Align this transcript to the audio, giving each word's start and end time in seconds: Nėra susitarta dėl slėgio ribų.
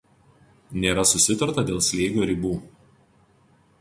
Nėra 0.85 1.03
susitarta 1.11 1.65
dėl 1.67 1.85
slėgio 1.91 2.27
ribų. 2.33 2.55